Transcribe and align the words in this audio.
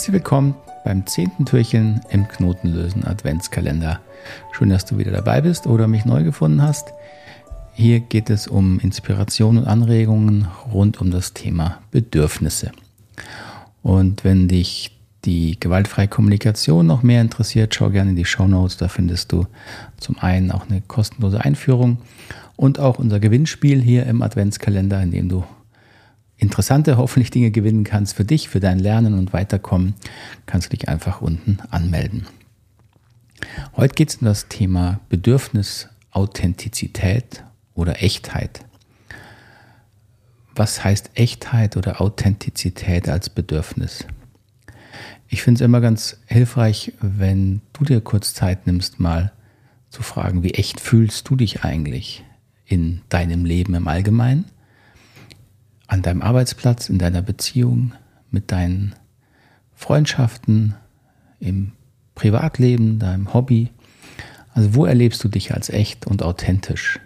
Herzlich 0.00 0.14
willkommen 0.14 0.54
beim 0.82 1.06
zehnten 1.06 1.44
Türchen 1.44 2.00
im 2.08 2.26
Knotenlösen 2.26 3.04
Adventskalender. 3.04 4.00
Schön, 4.50 4.70
dass 4.70 4.86
du 4.86 4.96
wieder 4.96 5.10
dabei 5.10 5.42
bist 5.42 5.66
oder 5.66 5.88
mich 5.88 6.06
neu 6.06 6.24
gefunden 6.24 6.62
hast. 6.62 6.94
Hier 7.74 8.00
geht 8.00 8.30
es 8.30 8.46
um 8.46 8.80
Inspiration 8.80 9.58
und 9.58 9.66
Anregungen 9.66 10.48
rund 10.72 11.02
um 11.02 11.10
das 11.10 11.34
Thema 11.34 11.82
Bedürfnisse. 11.90 12.72
Und 13.82 14.24
wenn 14.24 14.48
dich 14.48 14.98
die 15.26 15.60
gewaltfreie 15.60 16.08
Kommunikation 16.08 16.86
noch 16.86 17.02
mehr 17.02 17.20
interessiert, 17.20 17.74
schau 17.74 17.90
gerne 17.90 18.12
in 18.12 18.16
die 18.16 18.24
Show 18.24 18.48
Notes. 18.48 18.78
Da 18.78 18.88
findest 18.88 19.30
du 19.32 19.48
zum 19.98 20.18
einen 20.18 20.50
auch 20.50 20.70
eine 20.70 20.80
kostenlose 20.80 21.44
Einführung 21.44 21.98
und 22.56 22.78
auch 22.78 22.98
unser 22.98 23.20
Gewinnspiel 23.20 23.82
hier 23.82 24.06
im 24.06 24.22
Adventskalender, 24.22 25.02
in 25.02 25.10
dem 25.10 25.28
du 25.28 25.44
interessante, 26.40 26.96
hoffentlich 26.96 27.30
Dinge 27.30 27.50
gewinnen 27.50 27.84
kannst 27.84 28.14
für 28.14 28.24
dich, 28.24 28.48
für 28.48 28.60
dein 28.60 28.78
Lernen 28.78 29.14
und 29.18 29.32
Weiterkommen, 29.32 29.94
kannst 30.46 30.72
du 30.72 30.76
dich 30.76 30.88
einfach 30.88 31.20
unten 31.20 31.58
anmelden. 31.70 32.26
Heute 33.76 33.94
geht 33.94 34.10
es 34.10 34.16
um 34.16 34.26
das 34.26 34.48
Thema 34.48 35.00
Bedürfnis, 35.08 35.88
Authentizität 36.10 37.44
oder 37.74 38.02
Echtheit. 38.02 38.64
Was 40.54 40.82
heißt 40.82 41.10
Echtheit 41.14 41.76
oder 41.76 42.00
Authentizität 42.00 43.08
als 43.08 43.30
Bedürfnis? 43.30 44.06
Ich 45.28 45.42
finde 45.42 45.60
es 45.60 45.64
immer 45.64 45.80
ganz 45.80 46.18
hilfreich, 46.26 46.92
wenn 47.00 47.62
du 47.72 47.84
dir 47.84 48.00
kurz 48.00 48.34
Zeit 48.34 48.66
nimmst, 48.66 48.98
mal 48.98 49.32
zu 49.88 50.02
fragen, 50.02 50.42
wie 50.42 50.54
echt 50.54 50.80
fühlst 50.80 51.28
du 51.28 51.36
dich 51.36 51.62
eigentlich 51.62 52.24
in 52.66 53.02
deinem 53.08 53.44
Leben 53.44 53.74
im 53.74 53.88
Allgemeinen? 53.88 54.44
An 55.90 56.02
deinem 56.02 56.22
Arbeitsplatz, 56.22 56.88
in 56.88 56.98
deiner 56.98 57.20
Beziehung, 57.20 57.92
mit 58.30 58.52
deinen 58.52 58.94
Freundschaften, 59.74 60.76
im 61.40 61.72
Privatleben, 62.14 63.00
deinem 63.00 63.34
Hobby. 63.34 63.70
Also 64.54 64.74
wo 64.74 64.84
erlebst 64.84 65.22
du 65.24 65.28
dich 65.28 65.52
als 65.52 65.68
echt 65.68 66.06
und 66.06 66.22
authentisch? 66.22 67.00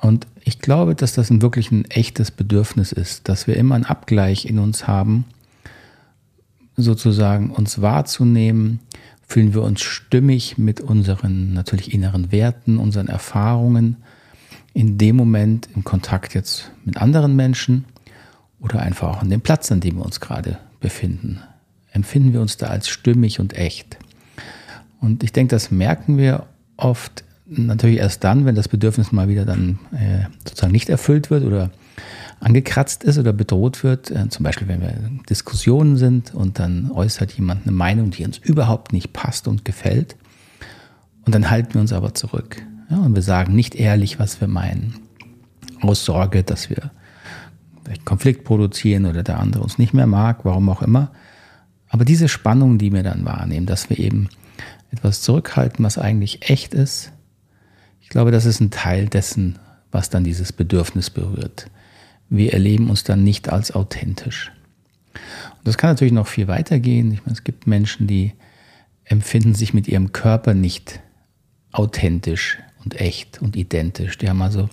Und 0.00 0.26
ich 0.42 0.58
glaube, 0.58 0.94
dass 0.94 1.12
das 1.12 1.30
wirklich 1.42 1.70
ein 1.70 1.84
echtes 1.90 2.30
Bedürfnis 2.30 2.92
ist, 2.92 3.28
dass 3.28 3.46
wir 3.46 3.56
immer 3.56 3.74
einen 3.74 3.84
Abgleich 3.84 4.46
in 4.46 4.58
uns 4.58 4.88
haben, 4.88 5.26
sozusagen 6.78 7.50
uns 7.50 7.82
wahrzunehmen, 7.82 8.80
fühlen 9.26 9.52
wir 9.52 9.62
uns 9.62 9.82
stimmig 9.82 10.56
mit 10.56 10.80
unseren 10.80 11.52
natürlich 11.52 11.92
inneren 11.92 12.32
Werten, 12.32 12.78
unseren 12.78 13.08
Erfahrungen, 13.08 13.98
in 14.74 14.98
dem 14.98 15.16
Moment 15.16 15.68
im 15.74 15.84
Kontakt 15.84 16.34
jetzt 16.34 16.70
mit 16.84 16.96
anderen 16.96 17.36
Menschen 17.36 17.84
oder 18.60 18.80
einfach 18.80 19.08
auch 19.08 19.22
an 19.22 19.30
dem 19.30 19.40
Platz, 19.40 19.70
an 19.70 19.80
dem 19.80 19.96
wir 19.96 20.04
uns 20.04 20.20
gerade 20.20 20.58
befinden. 20.80 21.40
Empfinden 21.92 22.32
wir 22.32 22.40
uns 22.40 22.56
da 22.56 22.68
als 22.68 22.88
stimmig 22.88 23.38
und 23.38 23.54
echt. 23.54 23.98
Und 25.00 25.22
ich 25.22 25.32
denke, 25.32 25.54
das 25.54 25.70
merken 25.70 26.16
wir 26.16 26.46
oft 26.76 27.24
natürlich 27.46 27.98
erst 27.98 28.24
dann, 28.24 28.46
wenn 28.46 28.54
das 28.54 28.68
Bedürfnis 28.68 29.12
mal 29.12 29.28
wieder 29.28 29.44
dann 29.44 29.78
äh, 29.92 30.24
sozusagen 30.46 30.72
nicht 30.72 30.88
erfüllt 30.88 31.30
wird 31.30 31.44
oder 31.44 31.70
angekratzt 32.40 33.04
ist 33.04 33.18
oder 33.18 33.32
bedroht 33.32 33.84
wird. 33.84 34.10
Äh, 34.10 34.28
zum 34.28 34.44
Beispiel, 34.44 34.68
wenn 34.68 34.80
wir 34.80 34.90
in 34.90 35.22
Diskussionen 35.28 35.96
sind 35.96 36.34
und 36.34 36.58
dann 36.58 36.90
äußert 36.90 37.32
jemand 37.32 37.66
eine 37.66 37.72
Meinung, 37.72 38.10
die 38.10 38.24
uns 38.24 38.38
überhaupt 38.38 38.92
nicht 38.92 39.12
passt 39.12 39.48
und 39.48 39.64
gefällt. 39.64 40.16
Und 41.24 41.34
dann 41.34 41.50
halten 41.50 41.74
wir 41.74 41.80
uns 41.80 41.92
aber 41.92 42.14
zurück. 42.14 42.62
Ja, 42.90 42.98
und 42.98 43.14
wir 43.14 43.22
sagen 43.22 43.54
nicht 43.54 43.74
ehrlich, 43.74 44.18
was 44.18 44.40
wir 44.40 44.48
meinen. 44.48 44.94
Aus 45.80 46.04
Sorge, 46.04 46.42
dass 46.42 46.70
wir 46.70 46.90
vielleicht 47.82 48.04
Konflikt 48.04 48.44
produzieren 48.44 49.06
oder 49.06 49.22
der 49.22 49.40
andere 49.40 49.62
uns 49.62 49.78
nicht 49.78 49.94
mehr 49.94 50.06
mag, 50.06 50.44
warum 50.44 50.68
auch 50.68 50.82
immer. 50.82 51.10
Aber 51.88 52.04
diese 52.04 52.28
Spannung, 52.28 52.78
die 52.78 52.92
wir 52.92 53.02
dann 53.02 53.24
wahrnehmen, 53.24 53.66
dass 53.66 53.90
wir 53.90 53.98
eben 53.98 54.28
etwas 54.90 55.22
zurückhalten, 55.22 55.84
was 55.84 55.98
eigentlich 55.98 56.48
echt 56.48 56.74
ist, 56.74 57.12
ich 58.00 58.08
glaube, 58.08 58.30
das 58.30 58.44
ist 58.44 58.60
ein 58.60 58.70
Teil 58.70 59.08
dessen, 59.08 59.58
was 59.90 60.10
dann 60.10 60.24
dieses 60.24 60.52
Bedürfnis 60.52 61.10
berührt. 61.10 61.70
Wir 62.28 62.52
erleben 62.52 62.90
uns 62.90 63.04
dann 63.04 63.24
nicht 63.24 63.50
als 63.50 63.72
authentisch. 63.72 64.52
Und 65.14 65.66
das 65.68 65.78
kann 65.78 65.90
natürlich 65.90 66.12
noch 66.12 66.26
viel 66.26 66.48
weiter 66.48 66.78
gehen. 66.80 67.12
Ich 67.12 67.20
meine, 67.20 67.34
es 67.34 67.44
gibt 67.44 67.66
Menschen, 67.66 68.06
die 68.06 68.32
empfinden 69.04 69.54
sich 69.54 69.74
mit 69.74 69.88
ihrem 69.88 70.12
Körper 70.12 70.54
nicht 70.54 71.00
authentisch 71.72 72.58
und 72.84 73.00
echt 73.00 73.40
und 73.40 73.56
identisch. 73.56 74.18
Die 74.18 74.28
haben 74.28 74.42
also 74.42 74.68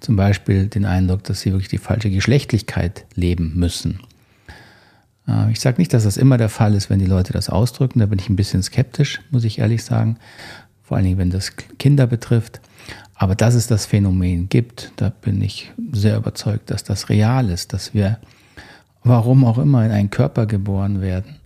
zum 0.00 0.16
Beispiel 0.16 0.66
den 0.66 0.84
Eindruck, 0.84 1.24
dass 1.24 1.40
sie 1.40 1.52
wirklich 1.52 1.68
die 1.68 1.78
falsche 1.78 2.10
Geschlechtlichkeit 2.10 3.06
leben 3.14 3.52
müssen. 3.54 4.00
Äh, 5.28 5.50
ich 5.52 5.60
sage 5.60 5.78
nicht, 5.78 5.92
dass 5.92 6.04
das 6.04 6.16
immer 6.16 6.38
der 6.38 6.48
Fall 6.48 6.74
ist, 6.74 6.90
wenn 6.90 6.98
die 6.98 7.06
Leute 7.06 7.32
das 7.32 7.48
ausdrücken. 7.48 8.00
Da 8.00 8.06
bin 8.06 8.18
ich 8.18 8.28
ein 8.28 8.36
bisschen 8.36 8.62
skeptisch, 8.62 9.20
muss 9.30 9.44
ich 9.44 9.58
ehrlich 9.58 9.84
sagen. 9.84 10.18
Vor 10.82 10.96
allen 10.96 11.06
Dingen, 11.06 11.18
wenn 11.18 11.30
das 11.30 11.52
Kinder 11.78 12.06
betrifft. 12.06 12.60
Aber 13.14 13.34
dass 13.34 13.54
es 13.54 13.66
das 13.66 13.86
Phänomen 13.86 14.48
gibt, 14.48 14.92
da 14.96 15.08
bin 15.08 15.40
ich 15.40 15.72
sehr 15.92 16.16
überzeugt, 16.16 16.70
dass 16.70 16.84
das 16.84 17.08
real 17.08 17.48
ist, 17.48 17.72
dass 17.72 17.94
wir, 17.94 18.18
warum 19.04 19.44
auch 19.44 19.58
immer, 19.58 19.84
in 19.86 19.92
einen 19.92 20.10
Körper 20.10 20.46
geboren 20.46 21.00
werden, 21.00 21.36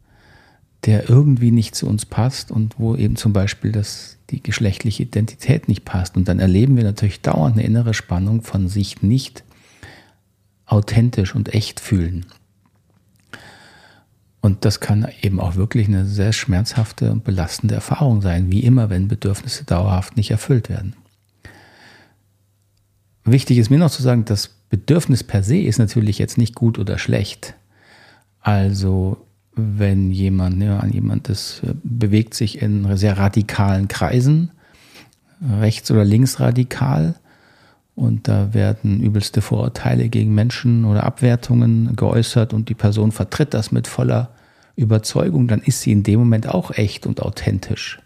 der 0.86 1.10
irgendwie 1.10 1.50
nicht 1.50 1.74
zu 1.74 1.86
uns 1.88 2.06
passt 2.06 2.50
und 2.50 2.78
wo 2.78 2.94
eben 2.94 3.16
zum 3.16 3.32
Beispiel 3.32 3.72
das, 3.72 4.16
die 4.30 4.42
geschlechtliche 4.42 5.02
Identität 5.02 5.68
nicht 5.68 5.84
passt. 5.84 6.16
Und 6.16 6.28
dann 6.28 6.38
erleben 6.38 6.76
wir 6.76 6.84
natürlich 6.84 7.20
dauernd 7.20 7.56
eine 7.56 7.66
innere 7.66 7.94
Spannung 7.94 8.42
von 8.42 8.68
sich 8.68 9.02
nicht 9.02 9.44
authentisch 10.66 11.34
und 11.34 11.54
echt 11.54 11.80
fühlen. 11.80 12.26
Und 14.40 14.64
das 14.64 14.80
kann 14.80 15.08
eben 15.20 15.40
auch 15.40 15.56
wirklich 15.56 15.88
eine 15.88 16.06
sehr 16.06 16.32
schmerzhafte 16.32 17.10
und 17.10 17.24
belastende 17.24 17.74
Erfahrung 17.74 18.22
sein, 18.22 18.50
wie 18.52 18.60
immer, 18.60 18.88
wenn 18.88 19.08
Bedürfnisse 19.08 19.64
dauerhaft 19.64 20.16
nicht 20.16 20.30
erfüllt 20.30 20.68
werden. 20.68 20.94
Wichtig 23.24 23.58
ist 23.58 23.68
mir 23.68 23.78
noch 23.78 23.90
zu 23.90 24.02
sagen, 24.02 24.24
das 24.24 24.48
Bedürfnis 24.70 25.24
per 25.24 25.42
se 25.42 25.58
ist 25.58 25.78
natürlich 25.78 26.18
jetzt 26.18 26.38
nicht 26.38 26.54
gut 26.54 26.78
oder 26.78 26.98
schlecht. 26.98 27.54
Also 28.40 29.27
wenn 29.58 30.10
jemand, 30.10 30.62
ja, 30.62 30.84
jemand 30.86 31.28
das 31.28 31.60
äh, 31.64 31.74
bewegt 31.82 32.34
sich 32.34 32.62
in 32.62 32.96
sehr 32.96 33.18
radikalen 33.18 33.88
Kreisen, 33.88 34.50
rechts- 35.60 35.90
oder 35.90 36.04
linksradikal, 36.04 37.14
und 37.98 38.28
da 38.28 38.54
werden 38.54 39.00
übelste 39.00 39.40
Vorurteile 39.40 40.08
gegen 40.08 40.32
Menschen 40.32 40.84
oder 40.84 41.02
Abwertungen 41.02 41.96
geäußert 41.96 42.54
und 42.54 42.68
die 42.68 42.74
Person 42.74 43.10
vertritt 43.10 43.54
das 43.54 43.72
mit 43.72 43.88
voller 43.88 44.30
Überzeugung, 44.76 45.48
dann 45.48 45.60
ist 45.60 45.80
sie 45.80 45.90
in 45.90 46.04
dem 46.04 46.20
Moment 46.20 46.48
auch 46.48 46.70
echt 46.70 47.06
und 47.06 47.20
authentisch. 47.20 47.98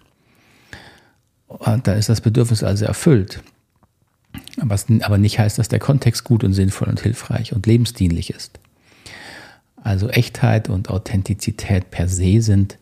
Und 1.46 1.86
da 1.86 1.92
ist 1.92 2.08
das 2.08 2.22
Bedürfnis 2.22 2.64
also 2.64 2.86
erfüllt. 2.86 3.42
Was 4.56 4.86
aber 5.02 5.18
nicht 5.18 5.38
heißt, 5.38 5.58
dass 5.58 5.68
der 5.68 5.78
Kontext 5.78 6.24
gut 6.24 6.42
und 6.42 6.54
sinnvoll 6.54 6.88
und 6.88 7.00
hilfreich 7.00 7.52
und 7.52 7.66
lebensdienlich 7.66 8.30
ist. 8.30 8.58
Also 9.82 10.08
Echtheit 10.08 10.68
und 10.68 10.90
Authentizität 10.90 11.90
per 11.90 12.08
se 12.08 12.40
sind 12.40 12.78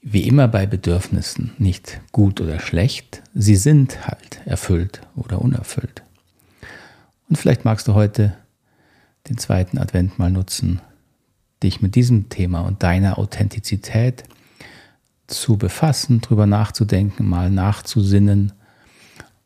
wie 0.00 0.26
immer 0.26 0.48
bei 0.48 0.66
Bedürfnissen 0.66 1.52
nicht 1.58 2.00
gut 2.12 2.40
oder 2.40 2.60
schlecht. 2.60 3.22
Sie 3.34 3.56
sind 3.56 4.06
halt 4.06 4.40
erfüllt 4.44 5.00
oder 5.16 5.40
unerfüllt. 5.40 6.02
Und 7.28 7.36
vielleicht 7.36 7.64
magst 7.64 7.88
du 7.88 7.94
heute 7.94 8.34
den 9.28 9.38
zweiten 9.38 9.78
Advent 9.78 10.18
mal 10.18 10.30
nutzen, 10.30 10.80
dich 11.62 11.82
mit 11.82 11.94
diesem 11.94 12.28
Thema 12.28 12.60
und 12.60 12.82
deiner 12.82 13.18
Authentizität 13.18 14.24
zu 15.26 15.58
befassen, 15.58 16.20
drüber 16.20 16.46
nachzudenken, 16.46 17.28
mal 17.28 17.50
nachzusinnen, 17.50 18.52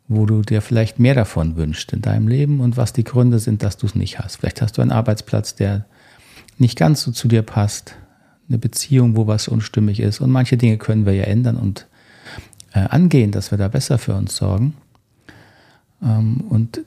wo 0.07 0.27
du 0.27 0.43
dir 0.43 0.63
vielleicht 0.63 0.99
mehr 0.99 1.15
davon 1.15 1.57
wünschst 1.57 1.93
in 1.93 2.03
deinem 2.03 2.29
Leben 2.29 2.61
und 2.61 2.77
was 2.77 2.93
die 2.93 3.05
Gründe 3.05 3.39
sind, 3.39 3.63
dass 3.63 3.79
du 3.79 3.87
es 3.87 3.95
nicht 3.95 4.19
hast. 4.19 4.37
Vielleicht 4.37 4.63
hast 4.63 4.79
du 4.79 4.83
einen 4.83 4.93
Arbeitsplatz, 4.93 5.55
der 5.55 5.87
nicht 6.63 6.79
ganz 6.79 7.03
so 7.03 7.11
zu 7.11 7.29
dir 7.29 7.43
passt, 7.43 7.97
eine 8.49 8.57
Beziehung, 8.57 9.17
wo 9.17 9.27
was 9.27 9.49
unstimmig 9.49 10.01
ist. 10.01 10.21
Und 10.21 10.31
manche 10.31 10.57
Dinge 10.57 10.79
können 10.79 11.05
wir 11.05 11.13
ja 11.13 11.25
ändern 11.25 11.57
und 11.57 11.87
äh, 12.73 12.79
angehen, 12.79 13.33
dass 13.33 13.51
wir 13.51 13.59
da 13.59 13.69
besser 13.69 13.99
für 13.99 14.15
uns 14.15 14.37
sorgen. 14.37 14.75
Ähm, 16.03 16.45
und 16.49 16.81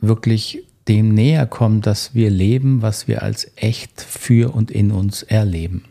wirklich 0.00 0.62
dem 0.86 1.12
näher 1.14 1.46
kommen, 1.46 1.80
dass 1.80 2.14
wir 2.14 2.30
leben, 2.30 2.82
was 2.82 3.08
wir 3.08 3.22
als 3.22 3.50
echt 3.56 4.00
für 4.00 4.54
und 4.54 4.70
in 4.70 4.90
uns 4.90 5.22
erleben. 5.22 5.84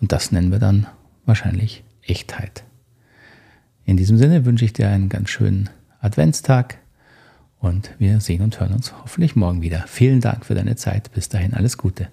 Und 0.00 0.12
das 0.12 0.30
nennen 0.30 0.50
wir 0.50 0.58
dann 0.58 0.86
wahrscheinlich 1.24 1.84
Echtheit. 2.02 2.64
In 3.84 3.96
diesem 3.96 4.18
Sinne 4.18 4.44
wünsche 4.44 4.64
ich 4.64 4.72
dir 4.72 4.88
einen 4.88 5.08
ganz 5.08 5.30
schönen 5.30 5.70
Adventstag 6.00 6.78
und 7.60 7.90
wir 7.98 8.20
sehen 8.20 8.42
und 8.42 8.58
hören 8.60 8.72
uns 8.72 8.92
hoffentlich 9.02 9.36
morgen 9.36 9.62
wieder. 9.62 9.84
Vielen 9.86 10.20
Dank 10.20 10.46
für 10.46 10.54
deine 10.54 10.76
Zeit. 10.76 11.12
Bis 11.12 11.28
dahin 11.28 11.54
alles 11.54 11.76
Gute. 11.78 12.08